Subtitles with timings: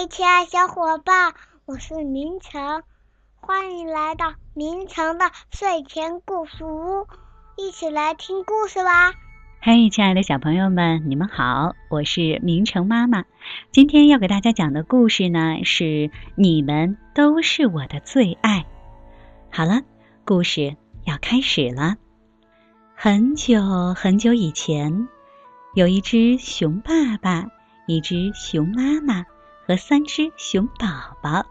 [0.00, 1.34] 嘿，亲爱小伙伴，
[1.66, 2.82] 我是明成，
[3.34, 7.06] 欢迎来到明成的睡前故事屋，
[7.58, 9.12] 一起来听故事吧。
[9.60, 13.26] 嘿，亲爱的小朋友们，你们好，我是明成妈妈。
[13.72, 18.64] 今天要给大家讲的故事呢，是你们都是我的最爱。
[19.52, 19.82] 好了，
[20.24, 21.96] 故事要开始了。
[22.94, 25.08] 很久很久以前，
[25.74, 27.50] 有一只熊爸爸，
[27.86, 29.26] 一只熊妈妈
[29.70, 31.46] 和三只熊宝宝。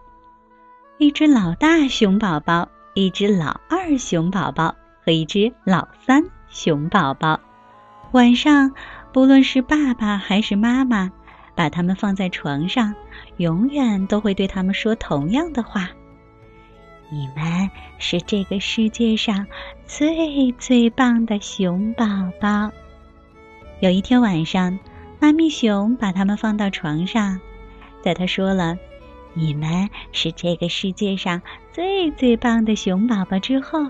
[0.98, 4.76] 一只老大熊宝宝，一只老二熊宝宝
[5.06, 7.40] 和一只老三熊宝宝。
[8.12, 8.74] 晚上，
[9.14, 11.10] 不论是爸爸还是妈妈，
[11.56, 12.94] 把他们放在床上，
[13.38, 15.90] 永远都会对他们说同样的话
[17.10, 19.48] ：“你们是这个世界上
[19.86, 22.06] 最最棒的熊宝
[22.42, 22.70] 宝。”
[23.80, 24.78] 有一天晚上，
[25.22, 27.40] 妈咪熊把他们放到床上，
[28.02, 28.78] 在他说了
[29.34, 31.42] “你们是这个世界上
[31.72, 33.88] 最最棒的熊宝宝”之后，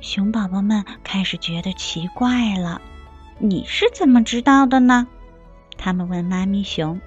[0.00, 2.80] 熊宝宝们开始觉得奇怪了。
[3.38, 5.06] 你是怎么知道的呢？
[5.76, 7.00] 他们问妈咪熊：“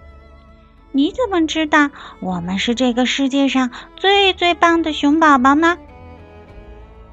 [0.92, 5.78] 你怎么知道我们是这个世界上最最棒的熊宝宝呢？”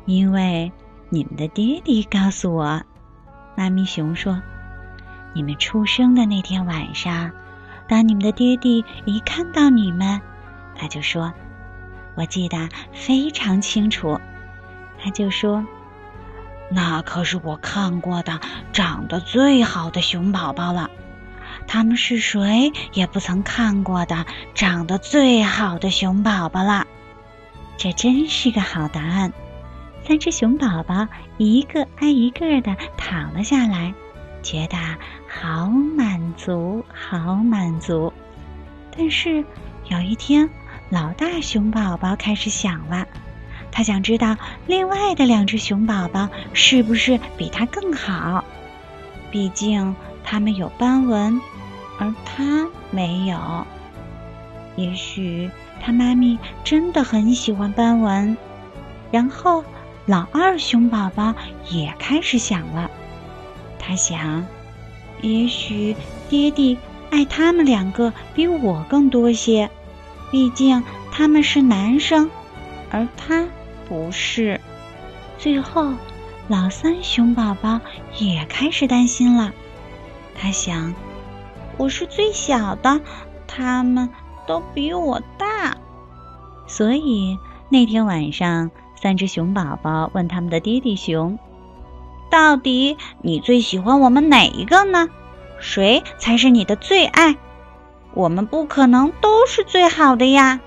[0.07, 0.73] 因为
[1.11, 2.83] 你们的爹地告诉我，
[3.57, 4.43] 妈咪熊说
[5.35, 7.31] ：“你们出生的那天晚上，
[7.89, 10.21] 当你们的爹地一看到你们，
[10.77, 11.33] 他就说，
[12.15, 14.21] 我记得非常清楚，
[15.03, 15.67] 他就说。”
[16.75, 18.41] 那可是我看过的
[18.73, 20.89] 长得最好的熊宝宝了，
[21.67, 24.25] 他们是谁也不曾看过的
[24.55, 26.87] 长得最好的熊宝宝了。
[27.77, 29.35] 这真是个好答案。
[30.07, 33.93] 三只熊宝宝一个挨一个的躺了下来，
[34.43, 34.77] 觉得
[35.29, 38.13] 好满足，好满足。
[38.97, 39.45] 但是
[39.89, 40.49] 有一天，
[40.91, 43.07] 老大熊宝宝开始想了。
[43.71, 48.45] 他想知道另外的两只熊宝宝是不是比他更好，
[49.31, 51.41] 毕竟他们有斑纹，
[51.99, 53.67] 而他没有。
[54.77, 55.51] 也许
[55.81, 58.37] 他妈咪真的很喜欢斑纹。
[59.11, 59.65] 然后
[60.05, 61.35] 老二熊宝宝
[61.71, 62.91] 也开始想了，
[63.93, 64.47] 他想，
[65.21, 65.95] 也许
[66.31, 66.79] 爹地
[67.11, 69.69] 爱他们两个比我更多些，
[70.31, 72.31] 毕竟他们是男生，
[72.91, 73.47] 而他。
[73.87, 74.59] 不是，
[75.37, 75.93] 最后
[76.49, 77.81] 老三熊宝宝
[78.19, 79.53] 也开始担心了。
[80.35, 80.95] 他想，
[81.77, 83.03] 我是最小的，
[83.47, 84.09] 他们
[84.47, 85.77] 都比我大。
[86.67, 87.37] 所以
[87.69, 91.39] 那天晚上，三只熊宝宝问他们的爹地熊
[92.33, 95.11] ：“到底你最喜欢我们哪一个呢？
[95.61, 97.37] 谁才是你的最爱？
[98.15, 100.59] 我们不可能都是最好的呀。”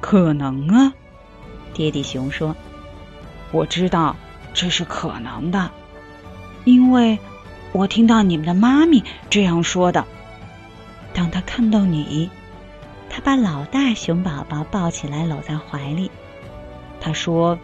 [0.00, 0.92] 可能啊。
[1.74, 2.54] 爹地熊说
[3.50, 4.14] ：“我知道
[4.54, 5.72] 这是可能的，
[6.64, 7.18] 因为
[7.72, 10.04] 我听到你们的妈咪这样说的。
[11.12, 12.30] 当他看到你，
[13.10, 16.08] 他把老大熊宝宝抱起来搂在怀里。
[17.00, 17.58] 他说：‘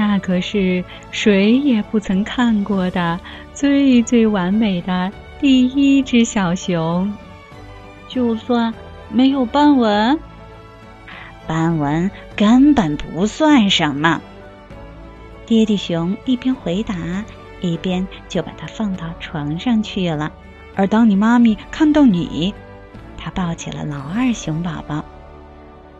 [0.00, 3.20] 那可是谁也不曾看过的
[3.52, 7.12] 最最完美的第一只小熊，
[8.08, 8.72] 就算
[9.10, 10.18] 没有斑纹。’”
[11.46, 14.22] 斑纹根本不算什么。
[15.44, 16.94] 爹地熊一边回答，
[17.60, 20.32] 一边就把它放到床上去了。
[20.76, 22.54] 而当你妈咪看到你，
[23.18, 25.04] 她抱起了老二熊宝宝。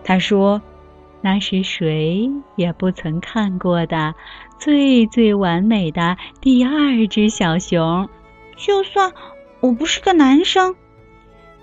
[0.03, 0.62] 她说
[1.21, 4.15] ：“那是谁也不曾看过的
[4.59, 8.09] 最最完美的第二只小熊。
[8.57, 9.13] 就算
[9.61, 10.77] 我不是个男生。”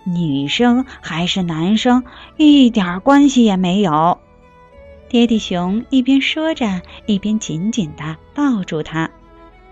[0.05, 2.05] 女生还是男生
[2.37, 4.19] 一点关系也没有。
[5.09, 9.09] 爹地熊一边说着，一边紧紧的抱住他。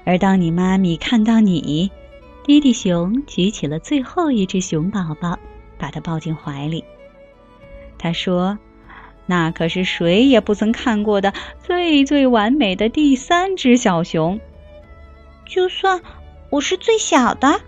[0.03, 1.89] 而当你妈咪看到你，
[2.43, 5.39] 爹地熊举起了最后一只熊宝宝，
[5.77, 6.83] 把它抱进怀里。
[7.97, 8.59] 他说
[9.25, 11.33] ：“那可是谁也不曾看过的
[11.63, 14.39] 最最完美的第三只小熊。
[15.45, 16.01] 就算
[16.49, 17.61] 我是最小的。”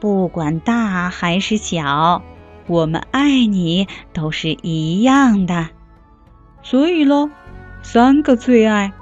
[0.00, 2.22] 不管大还是小，
[2.68, 5.70] 我们爱你都是一样的。
[6.62, 7.30] 所以喽，
[7.82, 8.92] 三个最爱，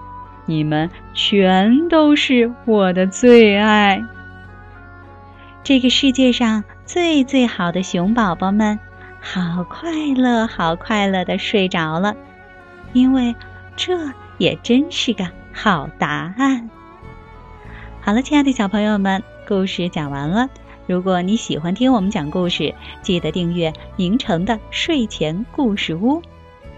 [0.46, 4.02] 你们全都是我的最爱。
[5.62, 8.78] 这个世界上最最好的熊宝宝们，
[9.32, 12.14] 好快乐，好快乐的睡着了，
[12.93, 13.34] 因为
[13.76, 16.70] 这也真是个好答案。
[18.00, 20.49] 好了，亲爱的小朋友们，故事讲完了。
[20.87, 26.23] 如果你喜欢听我们讲故事，记得订阅明成的睡前故事屋，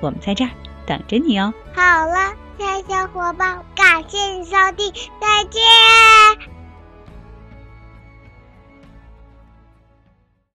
[0.01, 0.51] 我们在这儿
[0.87, 1.53] 等着你哦。
[1.75, 4.91] 好了，亲爱小伙伴，感谢你收听，
[5.21, 6.58] 再见。